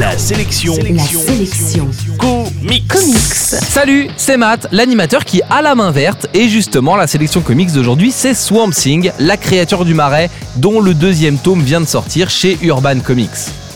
La 0.00 0.16
sélection. 0.16 0.74
La 0.94 1.02
sélection. 1.02 1.86
Comics. 2.18 2.88
Comics. 2.88 3.34
Salut, 3.34 4.08
c'est 4.16 4.38
Matt, 4.38 4.66
l'animateur 4.72 5.26
qui 5.26 5.42
a 5.50 5.60
la 5.60 5.74
main 5.74 5.90
verte. 5.90 6.26
Et 6.32 6.48
justement, 6.48 6.96
la 6.96 7.06
sélection 7.06 7.42
comics 7.42 7.70
d'aujourd'hui, 7.70 8.10
c'est 8.10 8.32
Swamp 8.32 8.70
Thing, 8.70 9.12
la 9.18 9.36
créature 9.36 9.84
du 9.84 9.92
marais, 9.92 10.30
dont 10.56 10.80
le 10.80 10.94
deuxième 10.94 11.36
tome 11.36 11.60
vient 11.60 11.82
de 11.82 11.86
sortir 11.86 12.30
chez 12.30 12.56
Urban 12.62 13.00
Comics. 13.00 13.28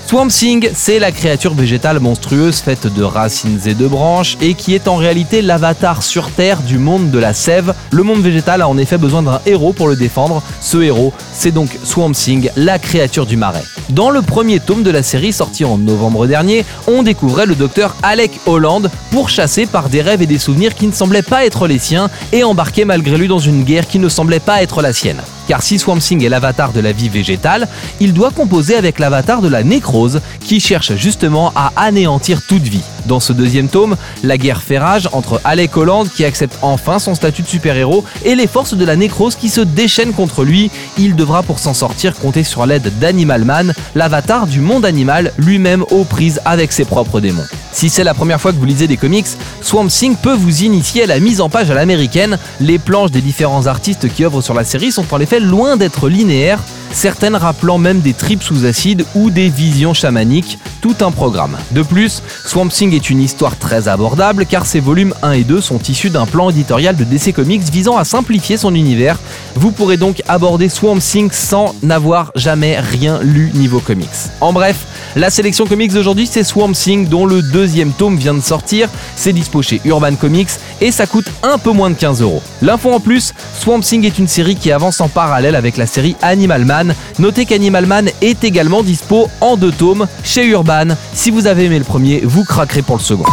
Swamp 0.07 0.29
Thing, 0.29 0.69
c'est 0.75 0.99
la 0.99 1.13
créature 1.13 1.55
végétale 1.55 1.99
monstrueuse 1.99 2.61
faite 2.61 2.87
de 2.87 3.03
racines 3.03 3.61
et 3.65 3.73
de 3.73 3.87
branches 3.87 4.37
et 4.43 4.53
qui 4.53 4.75
est 4.75 4.87
en 4.87 4.97
réalité 4.97 5.41
l'avatar 5.41 6.03
sur 6.03 6.31
Terre 6.31 6.61
du 6.61 6.77
monde 6.77 7.11
de 7.11 7.19
la 7.19 7.33
sève. 7.33 7.75
Le 7.91 8.03
monde 8.03 8.21
végétal 8.21 8.61
a 8.61 8.69
en 8.69 8.77
effet 8.77 8.99
besoin 8.99 9.23
d'un 9.23 9.41
héros 9.47 9.73
pour 9.73 9.89
le 9.89 9.97
défendre. 9.97 10.43
Ce 10.61 10.77
héros, 10.77 11.15
c'est 11.33 11.53
donc 11.53 11.79
Swamp 11.85 12.13
Thing, 12.13 12.51
la 12.55 12.79
créature 12.79 13.25
du 13.25 13.39
marais. 13.39 13.65
Dans 13.89 14.11
le 14.11 14.21
premier 14.21 14.61
tome 14.61 14.83
de 14.83 14.91
la 14.91 15.03
série 15.03 15.33
sorti 15.33 15.65
en 15.65 15.79
novembre 15.79 16.27
dernier, 16.27 16.67
on 16.87 17.03
découvrait 17.03 17.47
le 17.47 17.55
docteur 17.55 17.97
Alec 18.03 18.33
Holland 18.45 18.91
pourchassé 19.11 19.65
par 19.65 19.89
des 19.89 20.03
rêves 20.03 20.21
et 20.21 20.27
des 20.27 20.39
souvenirs 20.39 20.75
qui 20.75 20.87
ne 20.87 20.93
semblaient 20.93 21.23
pas 21.23 21.47
être 21.47 21.67
les 21.67 21.79
siens 21.79 22.11
et 22.31 22.45
embarqué 22.45 22.85
malgré 22.85 23.17
lui 23.17 23.27
dans 23.27 23.39
une 23.39 23.65
guerre 23.65 23.89
qui 23.89 23.99
ne 23.99 24.11
semblait 24.11 24.39
pas 24.39 24.63
être 24.63 24.83
la 24.83 24.93
sienne. 24.93 25.23
Car 25.49 25.63
si 25.63 25.79
Swamp 25.79 25.99
Thing 25.99 26.25
est 26.25 26.29
l'avatar 26.29 26.73
de 26.73 26.81
la 26.81 26.93
vie 26.93 27.09
végétale, 27.09 27.69
il 28.01 28.13
doit 28.13 28.31
composer 28.31 28.77
avec 28.77 28.99
l'avatar 28.99 29.43
de 29.43 29.49
la 29.49 29.63
nécrose 29.63 30.21
qui 30.41 30.61
cherche 30.61 30.95
justement 30.95 31.53
à 31.55 31.73
anéantir 31.77 32.47
toute 32.47 32.63
vie. 32.63 32.83
Dans 33.07 33.21
ce 33.21 33.33
deuxième 33.33 33.69
tome, 33.69 33.97
la 34.23 34.39
guerre 34.39 34.63
fait 34.63 34.79
rage 34.79 35.09
entre 35.13 35.41
Alec 35.45 35.77
Holland 35.77 36.09
qui 36.09 36.25
accepte 36.25 36.59
enfin 36.63 36.99
son 36.99 37.15
statut 37.15 37.43
de 37.43 37.49
super-héros 37.49 38.05
et 38.25 38.35
les 38.35 38.47
forces 38.47 38.75
de 38.75 38.85
la 38.85 38.97
nécrose 38.97 39.37
qui 39.37 39.51
se 39.51 39.61
déchaînent 39.61 40.13
contre 40.15 40.45
lui. 40.45 40.71
Il 40.99 41.15
devra 41.17 41.43
pour 41.43 41.59
s'en 41.59 41.75
sortir 41.75 42.15
compter 42.15 42.45
sur 42.45 42.65
l'aide 42.67 42.91
d'Animal 42.99 43.45
Man, 43.45 43.75
l'avatar 43.95 44.47
du 44.47 44.61
monde 44.61 44.87
animal, 44.87 45.33
lui-même 45.37 45.85
aux 45.91 46.05
prises 46.05 46.41
avec 46.45 46.73
ses 46.73 46.85
propres 46.85 47.21
démons. 47.21 47.45
Si 47.73 47.91
c'est 47.91 48.05
la 48.05 48.15
première 48.15 48.41
fois 48.41 48.53
que 48.53 48.57
vous 48.57 48.65
lisez 48.65 48.87
des 48.87 48.97
comics, 48.97 49.27
Swamp 49.61 49.89
Thing 49.89 50.17
peut 50.17 50.35
vous 50.35 50.63
initier 50.63 51.03
à 51.03 51.07
la 51.07 51.19
mise 51.21 51.41
en 51.41 51.49
page 51.49 51.71
à 51.71 51.75
l'américaine. 51.75 52.39
Les 52.61 52.79
planches 52.79 53.11
des 53.11 53.21
différents 53.21 53.67
artistes 53.67 54.09
qui 54.09 54.25
œuvrent 54.25 54.43
sur 54.43 54.55
la 54.55 54.65
série 54.65 54.93
sont 54.93 55.13
en 55.13 55.21
effet 55.21 55.41
loin 55.41 55.77
d'être 55.77 56.09
linéaires, 56.09 56.61
certaines 56.95 57.37
rappelant 57.37 57.79
même 57.79 58.01
des 58.01 58.15
tripes 58.15 58.43
sous 58.43 58.65
acide 58.65 59.05
ou 59.15 59.31
des 59.31 59.49
visions 59.49 59.95
chamaniques, 59.95 60.59
tout 60.81 60.97
un 61.01 61.11
programme. 61.11 61.57
De 61.73 61.83
plus, 61.83 62.23
Swamp 62.47 62.69
Thing 62.69 62.95
est 62.95 63.11
une 63.11 63.21
histoire 63.21 63.59
très 63.59 63.89
abordable 63.89 64.47
car 64.47 64.67
ses 64.67 64.81
volumes 64.81 65.15
1 65.23 65.33
et 65.33 65.45
2 65.45 65.61
sont 65.61 65.79
issus 65.79 66.11
d'un 66.11 66.27
plan 66.27 66.51
éditorial 66.51 66.97
de 66.97 67.05
DC 67.05 67.33
Comics 67.35 67.63
visant 67.63 67.97
à 67.97 68.05
simplifier 68.05 68.57
son 68.57 68.75
univers. 68.75 69.19
Vous 69.55 69.73
pourrez 69.73 69.97
donc 69.97 70.23
aborder 70.29 70.69
Swamp 70.69 70.99
Thing 70.99 71.31
sans 71.33 71.75
n'avoir 71.83 72.33
jamais 72.35 72.79
rien 72.79 73.19
lu 73.23 73.51
niveau 73.55 73.81
comics. 73.81 74.09
En 74.41 74.53
bref, 74.53 74.77
la 75.17 75.31
sélection 75.31 75.67
comics 75.67 75.93
d'aujourd'hui 75.93 76.27
c'est 76.27 76.45
Swamp 76.45 76.73
Thing 76.73 77.09
dont 77.09 77.27
le 77.27 77.41
deuxième 77.41 77.93
tome 77.93 78.17
vient 78.17 78.35
de 78.35 78.41
sortir, 78.41 78.89
c'est 79.17 79.33
dispo 79.33 79.63
chez 79.63 79.81
Urban 79.85 80.17
Comics 80.17 80.51
et 80.81 80.91
ça 80.91 81.07
coûte 81.07 81.27
un 81.43 81.57
peu 81.59 81.71
moins 81.71 81.91
de 81.91 81.95
15 81.95 82.21
euros. 82.21 82.43
L'info 82.63 82.93
en 82.93 83.01
plus, 83.01 83.33
Swamp 83.59 83.81
Thing 83.81 84.05
est 84.05 84.19
une 84.19 84.29
série 84.29 84.57
qui 84.57 84.71
avance 84.71 85.01
en 85.01 85.09
parallèle 85.09 85.55
avec 85.55 85.77
la 85.77 85.87
série 85.87 86.17
Animal 86.21 86.65
Man. 86.65 86.84
Notez 87.19 87.47
qu'Animal 87.47 87.87
Man 87.87 88.11
est 88.21 88.45
également 88.45 88.83
dispo 88.83 89.29
en 89.41 89.57
deux 89.57 89.73
tomes 89.73 90.07
chez 90.23 90.47
Urban. 90.47 90.89
Si 91.13 91.31
vous 91.31 91.47
avez 91.47 91.65
aimé 91.65 91.79
le 91.79 91.85
premier, 91.85 92.21
vous 92.25 92.45
craquerez 92.45 92.83
pour 92.83 92.97
le 92.97 93.03
second. 93.03 93.25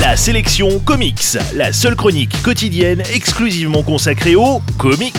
La 0.00 0.16
sélection 0.16 0.80
comics. 0.84 1.36
La 1.54 1.72
seule 1.72 1.96
chronique 1.96 2.42
quotidienne 2.42 3.02
exclusivement 3.12 3.82
consacrée 3.82 4.36
aux 4.36 4.60
comics. 4.78 5.14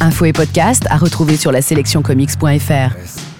Info 0.00 0.24
et 0.24 0.32
podcast 0.32 0.84
à 0.90 0.96
retrouver 0.96 1.36
sur 1.36 1.52
la 1.52 1.62
sélectioncomics.fr. 1.62 3.31